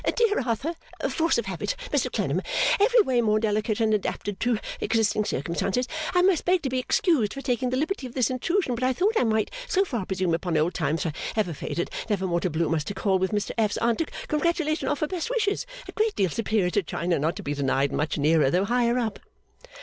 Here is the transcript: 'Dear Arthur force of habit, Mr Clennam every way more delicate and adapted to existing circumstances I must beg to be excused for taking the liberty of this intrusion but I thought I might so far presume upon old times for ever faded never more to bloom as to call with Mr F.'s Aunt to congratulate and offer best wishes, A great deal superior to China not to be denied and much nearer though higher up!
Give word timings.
'Dear 0.15 0.39
Arthur 0.47 0.73
force 1.11 1.37
of 1.37 1.45
habit, 1.45 1.75
Mr 1.91 2.11
Clennam 2.11 2.41
every 2.79 3.01
way 3.03 3.21
more 3.21 3.39
delicate 3.39 3.79
and 3.79 3.93
adapted 3.93 4.39
to 4.39 4.57
existing 4.79 5.25
circumstances 5.25 5.87
I 6.15 6.23
must 6.23 6.43
beg 6.43 6.63
to 6.63 6.69
be 6.69 6.79
excused 6.79 7.35
for 7.35 7.41
taking 7.41 7.69
the 7.69 7.77
liberty 7.77 8.07
of 8.07 8.15
this 8.15 8.31
intrusion 8.31 8.73
but 8.73 8.83
I 8.83 8.93
thought 8.93 9.13
I 9.15 9.23
might 9.23 9.51
so 9.67 9.85
far 9.85 10.07
presume 10.07 10.33
upon 10.33 10.57
old 10.57 10.73
times 10.73 11.03
for 11.03 11.11
ever 11.35 11.53
faded 11.53 11.91
never 12.09 12.25
more 12.25 12.39
to 12.39 12.49
bloom 12.49 12.73
as 12.73 12.83
to 12.85 12.95
call 12.95 13.19
with 13.19 13.29
Mr 13.31 13.51
F.'s 13.59 13.77
Aunt 13.77 13.99
to 13.99 14.07
congratulate 14.27 14.81
and 14.81 14.89
offer 14.89 15.05
best 15.05 15.29
wishes, 15.29 15.67
A 15.87 15.91
great 15.91 16.15
deal 16.15 16.31
superior 16.31 16.71
to 16.71 16.81
China 16.81 17.19
not 17.19 17.35
to 17.35 17.43
be 17.43 17.53
denied 17.53 17.91
and 17.91 17.97
much 17.97 18.17
nearer 18.17 18.49
though 18.49 18.65
higher 18.65 18.97
up! 18.97 19.19